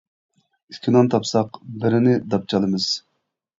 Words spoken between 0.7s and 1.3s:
ئىككى نان